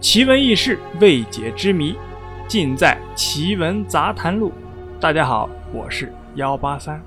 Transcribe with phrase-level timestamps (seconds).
[0.00, 1.94] 奇闻异事、未解之谜，
[2.48, 4.50] 尽在《奇闻杂谈录》。
[4.98, 7.04] 大家好，我是幺八三。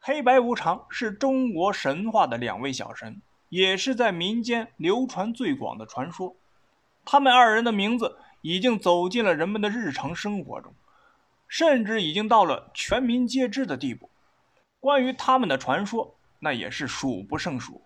[0.00, 3.20] 黑白无常是中国神话的两位小神，
[3.50, 6.34] 也是在民间流传最广的传说。
[7.04, 10.72] 他们二人的名字已经走进了人们的日常生活中，
[11.46, 14.08] 甚至已经到了全民皆知的地步。
[14.84, 17.80] 关于他们的传说，那也是数不胜数。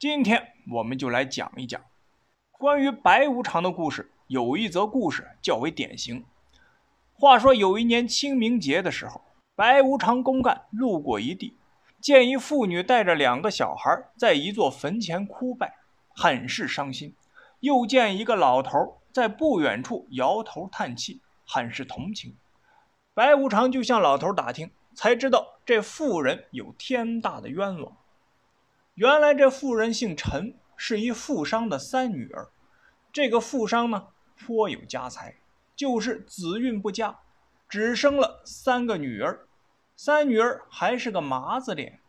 [0.00, 1.80] 今天我们就来讲一讲
[2.50, 4.10] 关于白无常的故事。
[4.26, 6.24] 有一则故事较为典型。
[7.14, 9.22] 话说有一年清明节的时候，
[9.54, 11.56] 白无常公干路过一地，
[12.00, 15.72] 见一妇女带着两个小孩在一座坟前哭拜，
[16.08, 17.12] 很是伤心；
[17.60, 22.34] 又见一个老头在不远处摇头叹气，很是同情。
[23.14, 24.72] 白无常就向老头打听。
[24.96, 27.96] 才知道这妇人有天大的冤枉。
[28.94, 32.48] 原来这妇人姓陈，是一富商的三女儿。
[33.12, 35.36] 这个富商呢颇有家财，
[35.76, 37.18] 就是子运不佳，
[37.68, 39.46] 只生了三个女儿。
[39.94, 42.00] 三女儿还是个麻子脸。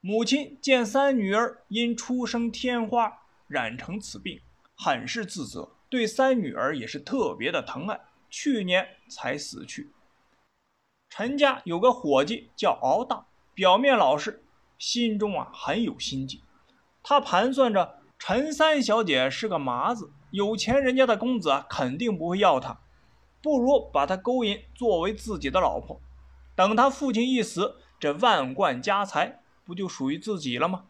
[0.00, 3.12] 母亲见三女儿因出生天花
[3.48, 4.40] 染成此病，
[4.76, 8.00] 很是自责，对三女儿也是特别的疼爱。
[8.30, 9.90] 去年才死去。
[11.10, 14.44] 陈家有个伙计叫敖大，表面老实，
[14.78, 16.44] 心中啊很有心计。
[17.02, 22.78] 他盘算着陈三小姐是个麻子，有钱人家的公子啊肯定不会要她，
[23.42, 26.00] 不如把她勾引作为自己的老婆。
[26.54, 30.84] 等他父亲一死，这万贯家财不就属于自己了吗？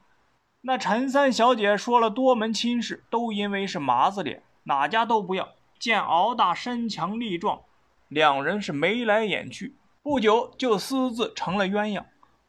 [0.60, 5.48] 那陈三小姐说了多门亲事，都因为是麻子脸，哪家都不要。
[5.78, 7.62] 见敖大身强力壮，
[8.08, 9.76] 两人是眉来眼去。
[10.03, 12.05] 不久就私自成了鸳鸯。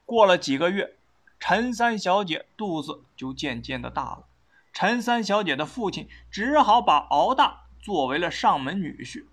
[0.06, 0.96] 过了几个月，
[1.40, 4.24] 陈三小姐肚子就渐渐的大了。
[4.72, 9.26] 陈三小姐的父亲只好把敖大作为了上门女婿。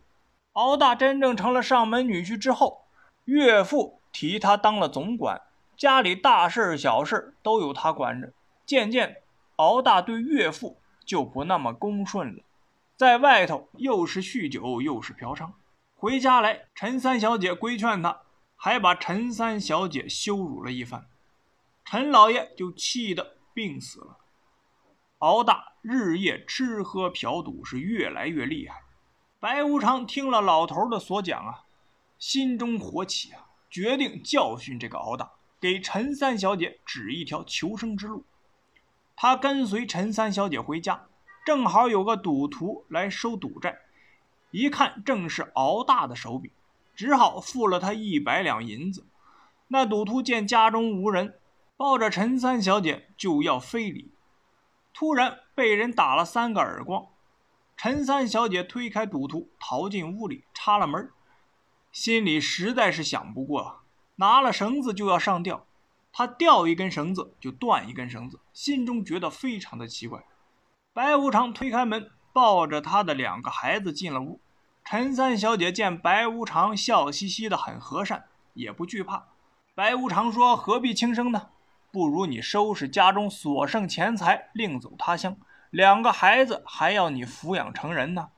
[0.54, 2.86] 敖大真正成了上门女婿之后，
[3.26, 5.40] 岳父提他当了总管，
[5.76, 8.32] 家里大事小事都由他管着。
[8.66, 9.22] 渐渐，
[9.56, 12.42] 敖大对岳父就不那么恭顺了，
[12.96, 15.50] 在外头又是酗酒又是嫖娼。
[16.00, 18.22] 回家来，陈三小姐规劝他，
[18.54, 21.08] 还把陈三小姐羞辱了一番，
[21.84, 24.16] 陈老爷就气得病死了。
[25.18, 28.84] 敖大日夜吃喝嫖赌，是越来越厉害。
[29.40, 31.64] 白无常听了老头的所讲啊，
[32.16, 38.24] 心中火起啊，决定教训这个敖大，给陈三小姐指一条求生之路。
[39.16, 41.08] 他跟随陈三小姐回家，
[41.44, 43.80] 正好有个赌徒来收赌债。
[44.50, 46.52] 一看正是敖大的手笔，
[46.94, 49.06] 只好付了他一百两银子。
[49.68, 51.38] 那赌徒见家中无人，
[51.76, 54.10] 抱着陈三小姐就要非礼，
[54.94, 57.06] 突然被人打了三个耳光。
[57.76, 61.10] 陈三小姐推开赌徒，逃进屋里，插了门，
[61.92, 63.80] 心里实在是想不过啊，
[64.16, 65.66] 拿了绳子就要上吊。
[66.10, 70.24] 他吊一根绳子就断一根绳子，心中觉得非常的奇怪。
[70.92, 72.10] 白无常推开门。
[72.38, 74.38] 抱着他的两个孩子进了屋，
[74.84, 79.24] 陈三小姐见白无常笑嘻嘻的，很和善，也不惧怕。
[79.74, 81.48] 白无常说：“何必轻生呢？
[81.90, 85.36] 不如你收拾家中所剩钱财，另走他乡。
[85.70, 88.28] 两个孩子还要你抚养成人呢。”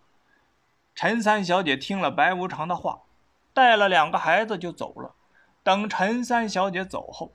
[0.96, 3.02] 陈三小姐听了白无常的话，
[3.52, 5.14] 带了两个孩子就走了。
[5.62, 7.34] 等陈三小姐走后，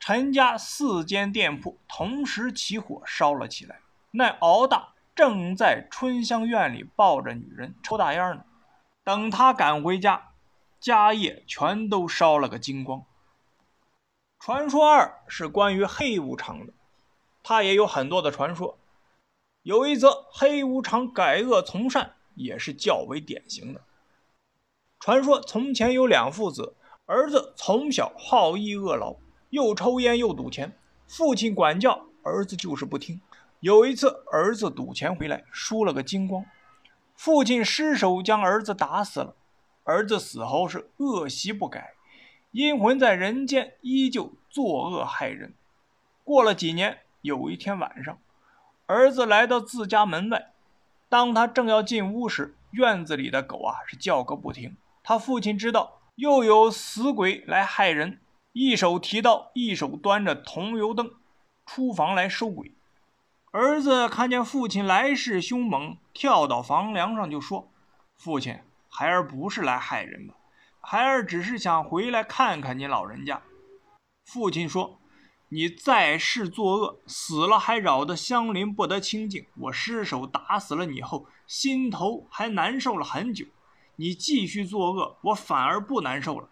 [0.00, 3.78] 陈家四间店铺同时起火烧了起来。
[4.10, 4.89] 那敖大。
[5.14, 8.44] 正在春香院里抱着女人抽大烟呢，
[9.04, 10.32] 等他赶回家，
[10.80, 13.04] 家业全都烧了个精光。
[14.38, 16.72] 传说二是关于黑无常的，
[17.42, 18.78] 他也有很多的传说。
[19.62, 23.82] 有一则黑无常改恶从善，也是较为典型的。
[24.98, 29.16] 传说从前有两父子，儿子从小好逸恶劳，
[29.50, 33.20] 又抽烟又赌钱，父亲管教儿子就是不听。
[33.60, 36.46] 有一次，儿子赌钱回来，输了个精光，
[37.14, 39.36] 父亲失手将儿子打死了。
[39.84, 41.92] 儿子死后是恶习不改，
[42.52, 45.52] 阴魂在人间依旧作恶害人。
[46.24, 48.18] 过了几年，有一天晚上，
[48.86, 50.52] 儿子来到自家门外，
[51.10, 54.74] 当他正要进屋时，院子里的狗啊是叫个不停。
[55.02, 58.20] 他父亲知道又有死鬼来害人，
[58.52, 61.10] 一手提刀，一手端着桐油灯，
[61.66, 62.72] 出房来收鬼。
[63.52, 67.68] 儿子看见父亲来势凶猛，跳到房梁上就说
[68.14, 70.34] ：“父亲，孩儿不是来害人的，
[70.80, 73.42] 孩儿只是想回来看看您老人家。”
[74.24, 75.00] 父亲说
[75.50, 79.44] ：“你在世作恶，死了还扰得乡邻不得清净。
[79.56, 83.44] 我失手打死了你后，心头还难受了很久。
[83.96, 86.48] 你继续作恶，我反而不难受了。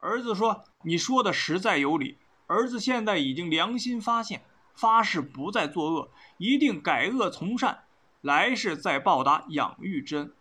[0.00, 4.42] 儿子说：“你说的实在有理。”儿子现在已经良心发现，
[4.80, 7.84] 发誓不再作恶，一定改恶从善，
[8.22, 10.32] 来世再报答养育之恩。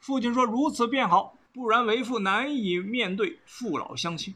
[0.00, 4.34] 父亲说：“如此便好，不然为父难以面对父老乡亲。”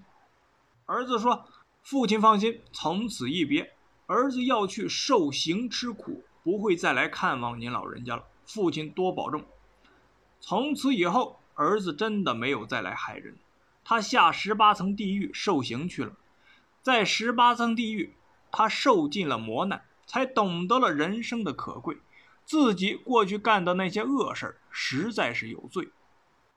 [0.87, 1.45] 儿子说。
[1.85, 3.73] 父亲放心，从此一别。
[4.07, 8.23] 儿子要去受刑吃苦，不会再来看望您老人家了。
[8.47, 9.43] 父亲多保重。
[10.39, 13.37] 从此以后，儿子真的没有再来害人。
[13.83, 16.13] 他下十八层地狱受刑去了，
[16.83, 18.15] 在十八层地狱，
[18.53, 21.97] 他受尽了磨难，才懂得了人生的可贵。
[22.45, 25.89] 自己过去干的那些恶事实在是有罪。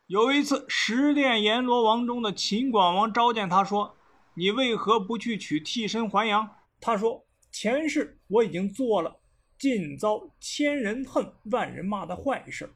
[0.06, 3.96] 有一次，十殿阎罗王中的秦广王召见他说。
[4.38, 6.58] 你为何不去取替身还阳？
[6.82, 9.22] 他说：“前世我已经做了
[9.58, 12.74] 尽遭千人恨、万人骂的坏事，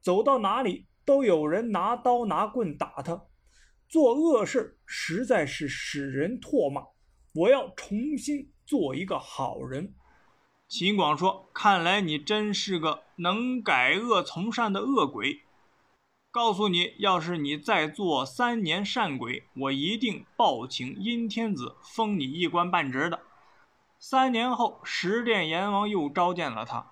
[0.00, 3.22] 走到哪里都有人拿刀拿棍打他，
[3.88, 6.82] 做恶事实在是使人唾骂。
[7.34, 9.94] 我要重新做一个好人。”
[10.68, 15.42] 秦广说：“看来你真是个能改恶从善的恶鬼。”
[16.32, 23.20] 告诉你，要是你再做三年善鬼，我一定报请阴天子封你一官半职的。
[23.98, 26.90] 三年后，十殿阎王又召见了他。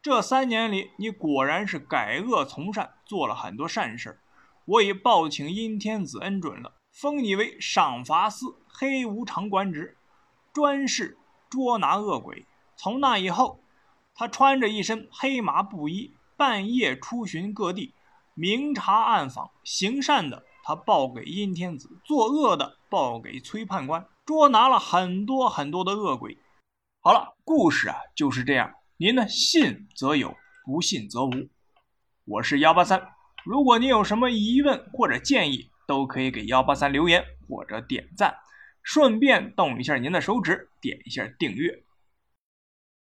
[0.00, 4.20] 这三年里，你果然是改恶从善，做了很多善事。
[4.66, 9.96] 我已报请阴天子恩准了，封你为赏罚司黑无常官职，
[10.56, 11.18] 专事
[11.50, 12.46] 捉拿恶鬼。
[12.76, 13.60] 从那以后，
[14.14, 17.92] 他穿着一身黑麻布衣，半夜出巡各地。
[18.32, 26.38] 明察暗访，行善的他报给阴天子，作恶的报给崔判官，捉拿了很多很多的恶鬼。
[27.02, 28.72] 好了，故事啊就是这样。
[28.96, 31.32] 您呢，信则有，不信则无。
[32.24, 33.10] 我是幺八三，
[33.44, 38.34] 如果您有什么疑问或者建议，都可以给幺八三留言或者点赞，
[38.86, 41.85] 顺便动一下您的手指，点一下订阅。